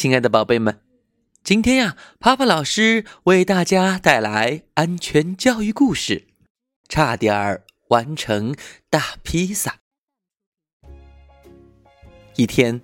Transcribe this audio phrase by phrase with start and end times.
[0.00, 0.80] 亲爱的宝贝们，
[1.44, 6.28] 今天呀，帕帕老师为大家带来安全教育故事。
[6.88, 8.56] 差点儿完成
[8.88, 9.80] 大披萨。
[12.36, 12.80] 一天，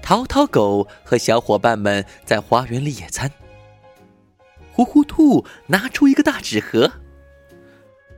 [0.00, 3.32] 淘淘狗和小伙伴们在花园里野餐。
[4.70, 6.92] 呼呼兔拿出一个大纸盒，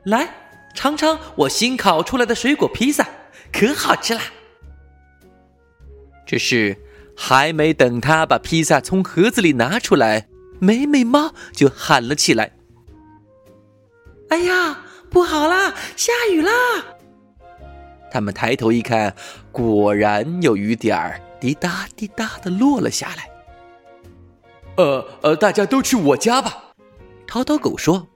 [0.03, 0.29] 来
[0.75, 3.09] 尝尝我新烤出来的水果披萨，
[3.51, 4.21] 可好吃啦！
[6.27, 6.77] 只是。
[7.15, 10.27] 还没等他把披萨从盒子里拿出来，
[10.59, 12.53] 美美猫就喊了起来
[14.29, 16.51] ：“哎呀，不好啦，下雨啦！”
[18.11, 19.15] 他们抬头一看，
[19.51, 23.29] 果然有雨点儿滴答滴答的落了下来。
[24.77, 26.73] 呃呃，大家都去我家吧。”
[27.27, 28.07] 淘淘狗说。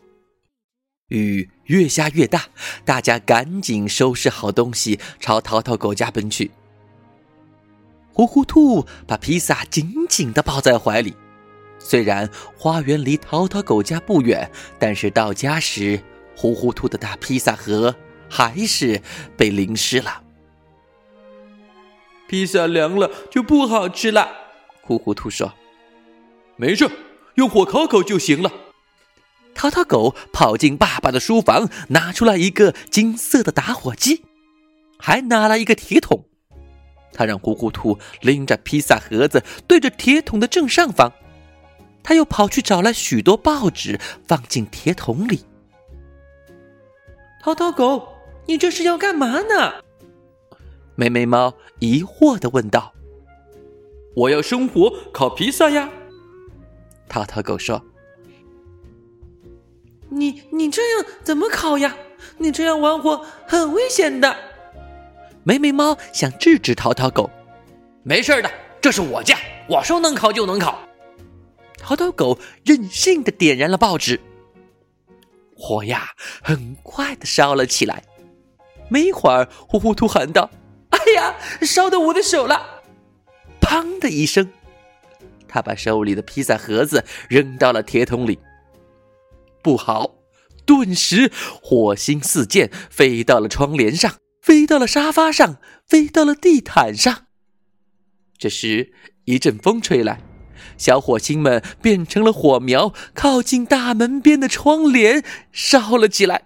[1.10, 2.48] 雨越下越大，
[2.84, 6.52] 大家赶紧收拾好东西，朝淘淘狗家奔去。
[8.18, 11.16] 呼呼兔把披萨紧紧的抱在怀里。
[11.78, 12.28] 虽然
[12.58, 16.02] 花园离淘淘狗家不远，但是到家时，
[16.36, 17.96] 呼呼兔的大披萨盒
[18.28, 19.00] 还是
[19.38, 20.24] 被淋湿了。
[22.28, 24.28] 披萨凉了就不好吃了。
[24.82, 25.54] 呼呼兔说
[26.58, 26.90] ：“没事，
[27.36, 28.52] 用火烤烤就行了。”
[29.54, 34.24] 淘淘狗跑进爸爸的书房，拿出了一个金色的打火机，
[34.98, 36.26] 还拿了一个铁桶。
[37.14, 41.12] 他让咕咕兔拎着披萨盒子，对着铁桶的正上方。
[42.04, 45.44] 他又跑去找来许多报纸，放进铁桶里。
[47.42, 48.08] 淘淘狗，
[48.46, 49.74] 你这是要干嘛呢？
[50.96, 52.94] 美美猫疑惑的问道。
[54.16, 55.90] “我要生火烤披萨呀。”
[57.10, 57.84] 淘淘狗说。
[60.10, 61.98] “你你这样怎么烤呀？
[62.38, 64.36] 你这样玩火很危险的。”
[65.48, 67.30] 美美猫想制止淘淘狗，
[68.04, 69.38] 没事的，这是我家，
[69.70, 70.78] 我说能烤就能烤。
[71.78, 74.20] 淘淘狗任性的点燃了报纸，
[75.56, 76.10] 火呀
[76.44, 78.04] 很快的烧了起来。
[78.90, 80.52] 没一会儿，呼呼兔喊道
[80.92, 82.84] ：“哎呀，烧到我的手了！”
[83.64, 84.52] 砰的一声，
[85.48, 88.38] 他把手里的披萨盒子扔到了铁桶里。
[89.64, 90.16] 不好！
[90.66, 91.32] 顿时
[91.64, 94.12] 火星四溅，飞到了窗帘上。
[94.48, 97.26] 飞到了沙发上，飞到了地毯上。
[98.38, 98.94] 这时，
[99.26, 100.22] 一阵风吹来，
[100.78, 105.22] 小火星们变成了火苗，靠近大门边的窗帘，
[105.52, 106.44] 烧了起来。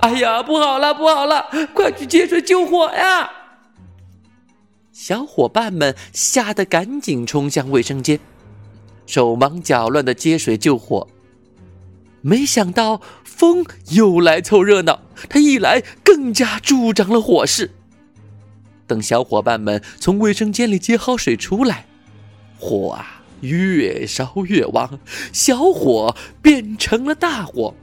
[0.00, 1.48] 哎呀，不好了，不好了！
[1.72, 3.30] 快去接水救火呀！
[4.92, 8.20] 小伙伴们吓得赶紧冲向卫生间，
[9.06, 11.08] 手忙脚乱的接水救火。
[12.26, 17.70] 没想到风又来凑热闹，他一来更加助长了火势。
[18.88, 21.86] 等小伙伴们从卫生间里接好水出来，
[22.58, 24.98] 火啊越烧越旺，
[25.32, 27.74] 小火变成了大火。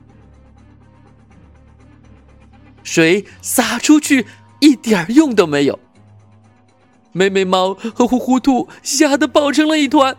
[2.84, 4.28] 水洒出去
[4.60, 5.80] 一点用都没有，
[7.14, 10.18] 美美猫和呼呼兔吓得抱成了一团，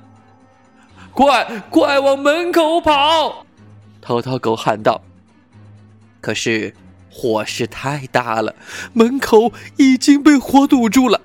[1.13, 3.45] 快快往门口跑！
[4.05, 5.01] 淘淘狗喊道
[6.21, 6.75] ：“可是
[7.11, 8.55] 火势太大了，
[8.93, 11.23] 门口已经被火堵住了。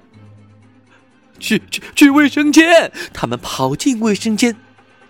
[1.38, 4.56] 去去去卫生间！”他们跑进卫生间，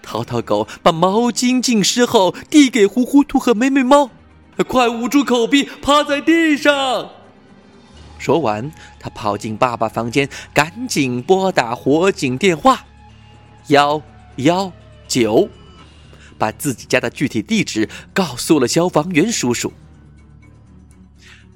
[0.01, 4.09] 淘淘狗把毛巾浸湿后递给糊糊兔和美美猫
[4.67, 7.11] ：“快捂住口鼻，趴在地上。”
[8.17, 12.83] 说完，他跑进爸爸房间，赶紧拨打火警电话：
[13.67, 14.01] 幺
[14.37, 14.71] 幺
[15.07, 15.47] 九。
[16.39, 19.71] 把自己家的具体地址告诉了消防员叔叔。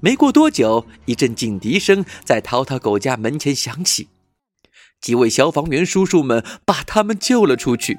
[0.01, 4.09] 没过多久，一阵警笛声在淘淘狗家门前响起，
[4.99, 7.97] 几位消防员叔叔们把他们救了出去。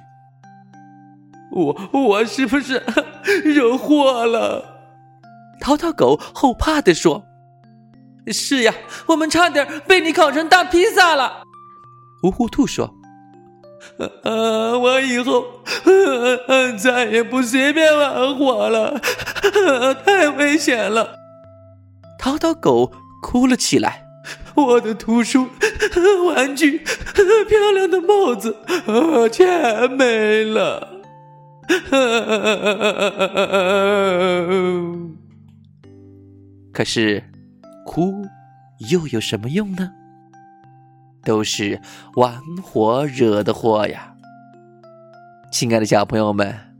[1.50, 2.84] 我我是不是
[3.44, 4.72] 惹祸了？
[5.60, 7.24] 淘淘狗后怕的说
[8.30, 8.74] ：“是呀，
[9.06, 11.42] 我们差点被你烤成大披萨了。”
[12.20, 12.94] 呼呼兔说。
[14.22, 15.44] 呃，我以后
[16.78, 19.00] 再也不随便玩火了，
[20.04, 21.16] 太危险了。
[22.18, 22.92] 淘淘狗
[23.22, 24.04] 哭了起来，
[24.54, 25.48] 我的图书、
[26.26, 28.56] 玩具、漂亮的帽子，
[29.30, 30.90] 全没了。
[36.72, 37.24] 可是，
[37.86, 38.26] 哭
[38.90, 39.92] 又有什么用呢？
[41.24, 41.80] 都是
[42.16, 44.14] 玩火惹的祸呀！
[45.50, 46.74] 亲爱的小朋友们，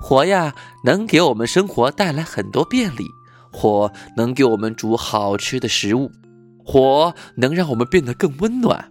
[0.00, 0.54] 火呀
[0.84, 3.06] 能给我们生活带来很多便利，
[3.52, 6.10] 火能给我们煮好吃的食物，
[6.64, 8.90] 火能让我们变得更温暖。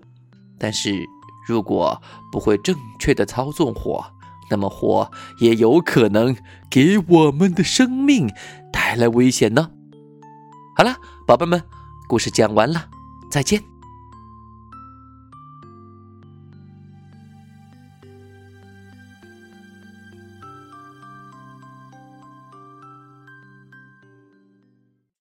[0.60, 1.04] 但是，
[1.48, 2.02] 如果
[2.32, 4.06] 不会正确的操纵火，
[4.50, 5.10] 那么火
[5.40, 6.36] 也有可能
[6.70, 8.30] 给我们的生命
[8.72, 9.72] 带来危险呢。
[10.76, 10.96] 好了，
[11.28, 11.62] 宝贝们，
[12.08, 12.86] 故事讲完了，
[13.30, 13.73] 再见。